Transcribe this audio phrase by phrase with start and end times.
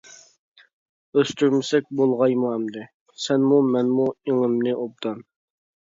[1.19, 2.85] ئۆستۈرمىسەك بولغايمۇ ئەمدى،
[3.27, 5.25] سەنمۇ مەنمۇ ئېڭىمنى ئوبدان.